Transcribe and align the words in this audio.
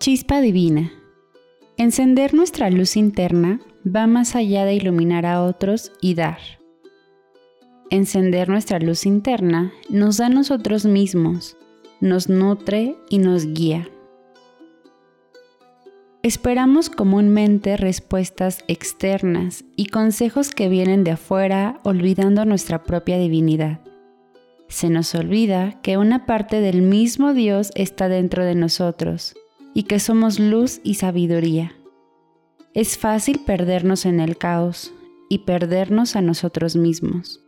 Chispa 0.00 0.40
divina. 0.40 0.92
Encender 1.76 2.32
nuestra 2.32 2.70
luz 2.70 2.96
interna 2.96 3.60
va 3.84 4.06
más 4.06 4.36
allá 4.36 4.64
de 4.64 4.74
iluminar 4.74 5.26
a 5.26 5.42
otros 5.42 5.90
y 6.00 6.14
dar. 6.14 6.38
Encender 7.90 8.48
nuestra 8.48 8.78
luz 8.78 9.06
interna 9.06 9.72
nos 9.88 10.18
da 10.18 10.26
a 10.26 10.28
nosotros 10.28 10.84
mismos, 10.84 11.56
nos 12.00 12.28
nutre 12.28 12.94
y 13.10 13.18
nos 13.18 13.52
guía. 13.52 13.88
Esperamos 16.22 16.90
comúnmente 16.90 17.76
respuestas 17.76 18.62
externas 18.68 19.64
y 19.74 19.86
consejos 19.86 20.52
que 20.52 20.68
vienen 20.68 21.02
de 21.02 21.10
afuera 21.10 21.80
olvidando 21.82 22.44
nuestra 22.44 22.84
propia 22.84 23.18
divinidad. 23.18 23.80
Se 24.68 24.90
nos 24.90 25.12
olvida 25.16 25.80
que 25.82 25.96
una 25.96 26.24
parte 26.24 26.60
del 26.60 26.82
mismo 26.82 27.34
Dios 27.34 27.72
está 27.74 28.08
dentro 28.08 28.44
de 28.44 28.54
nosotros 28.54 29.34
y 29.74 29.84
que 29.84 30.00
somos 30.00 30.38
luz 30.38 30.80
y 30.82 30.94
sabiduría. 30.94 31.74
Es 32.74 32.98
fácil 32.98 33.40
perdernos 33.40 34.06
en 34.06 34.20
el 34.20 34.36
caos 34.36 34.92
y 35.28 35.40
perdernos 35.40 36.16
a 36.16 36.20
nosotros 36.20 36.76
mismos. 36.76 37.44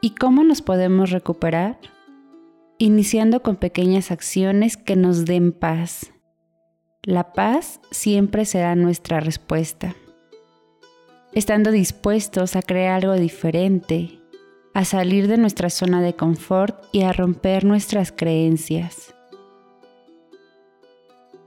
¿Y 0.00 0.10
cómo 0.10 0.44
nos 0.44 0.62
podemos 0.62 1.10
recuperar? 1.10 1.78
Iniciando 2.78 3.42
con 3.42 3.56
pequeñas 3.56 4.10
acciones 4.10 4.76
que 4.76 4.96
nos 4.96 5.24
den 5.24 5.52
paz. 5.52 6.12
La 7.02 7.32
paz 7.32 7.80
siempre 7.90 8.44
será 8.44 8.74
nuestra 8.76 9.20
respuesta. 9.20 9.94
Estando 11.32 11.70
dispuestos 11.70 12.56
a 12.56 12.62
crear 12.62 13.04
algo 13.04 13.14
diferente, 13.14 14.20
a 14.74 14.84
salir 14.84 15.26
de 15.28 15.38
nuestra 15.38 15.70
zona 15.70 16.02
de 16.02 16.14
confort 16.14 16.84
y 16.92 17.02
a 17.02 17.12
romper 17.12 17.64
nuestras 17.64 18.12
creencias. 18.12 19.15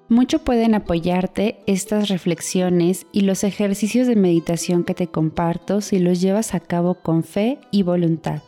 Mucho 0.09 0.39
pueden 0.39 0.73
apoyarte 0.73 1.59
estas 1.67 2.09
reflexiones 2.09 3.05
y 3.11 3.21
los 3.21 3.43
ejercicios 3.43 4.07
de 4.07 4.15
meditación 4.15 4.83
que 4.83 4.95
te 4.95 5.05
comparto 5.05 5.81
si 5.81 5.99
los 5.99 6.19
llevas 6.19 6.55
a 6.55 6.59
cabo 6.59 6.95
con 6.95 7.23
fe 7.23 7.59
y 7.69 7.83
voluntad. 7.83 8.41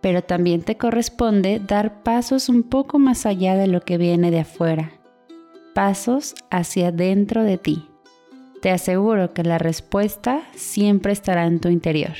Pero 0.00 0.22
también 0.22 0.62
te 0.62 0.76
corresponde 0.76 1.58
dar 1.58 2.04
pasos 2.04 2.48
un 2.48 2.62
poco 2.62 3.00
más 3.00 3.26
allá 3.26 3.56
de 3.56 3.66
lo 3.66 3.80
que 3.80 3.98
viene 3.98 4.30
de 4.30 4.38
afuera, 4.38 4.92
pasos 5.74 6.36
hacia 6.48 6.92
dentro 6.92 7.42
de 7.42 7.58
ti. 7.58 7.88
Te 8.62 8.70
aseguro 8.70 9.34
que 9.34 9.42
la 9.42 9.58
respuesta 9.58 10.42
siempre 10.54 11.10
estará 11.10 11.46
en 11.46 11.58
tu 11.58 11.68
interior. 11.70 12.14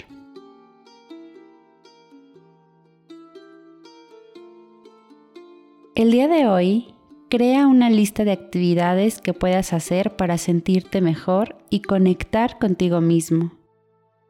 El 5.95 6.11
día 6.11 6.27
de 6.27 6.47
hoy 6.49 6.98
Crea 7.31 7.67
una 7.67 7.91
lista 7.91 8.25
de 8.25 8.33
actividades 8.33 9.21
que 9.21 9.35
puedas 9.35 9.75
hacer 9.75 10.17
para 10.17 10.39
sentirte 10.39 11.03
mejor 11.03 11.57
y 11.69 11.83
conectar 11.83 12.59
contigo 12.59 13.03
mismo. 13.03 13.53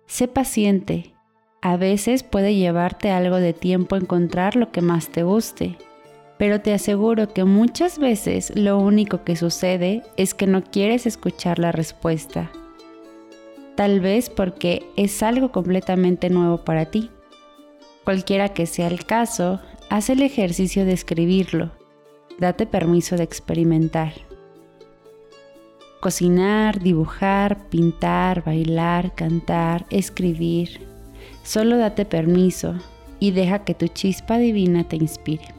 Sé 0.09 0.27
paciente. 0.27 1.15
A 1.63 1.77
veces 1.77 2.25
puede 2.25 2.57
llevarte 2.57 3.13
algo 3.13 3.37
de 3.37 3.53
tiempo 3.53 3.95
encontrar 3.95 4.57
lo 4.57 4.73
que 4.73 4.81
más 4.81 5.11
te 5.11 5.23
guste, 5.23 5.79
pero 6.39 6.61
te 6.61 6.75
aseguro 6.75 7.33
que 7.33 7.45
muchas 7.45 8.01
veces 8.01 8.53
lo 8.57 8.81
único 8.81 9.23
que 9.23 9.37
sucede 9.37 10.03
es 10.17 10.35
que 10.35 10.49
no 10.49 10.65
quieres 10.65 11.07
escuchar 11.07 11.61
la 11.61 11.71
respuesta. 11.71 12.51
Tal 13.77 14.01
vez 14.01 14.29
porque 14.29 14.85
es 14.97 15.23
algo 15.23 15.53
completamente 15.53 16.31
nuevo 16.31 16.65
para 16.65 16.87
ti. 16.87 17.13
Cualquiera 18.03 18.49
que 18.49 18.67
sea 18.67 18.89
el 18.89 19.05
caso, 19.05 19.61
haz 19.89 20.11
el 20.11 20.21
ejercicio 20.21 20.85
de 20.85 20.95
escribirlo 20.95 21.79
date 22.39 22.67
permiso 22.67 23.17
de 23.17 23.25
experimentar. 23.25 24.13
Cocinar, 26.01 26.79
dibujar, 26.79 27.69
pintar, 27.69 28.45
bailar, 28.45 29.15
cantar, 29.15 29.87
escribir. 29.91 30.81
Solo 31.43 31.77
date 31.77 32.05
permiso 32.05 32.75
y 33.19 33.33
deja 33.33 33.65
que 33.65 33.75
tu 33.75 33.89
chispa 33.89 34.39
divina 34.39 34.85
te 34.85 34.97
inspire. 34.97 35.58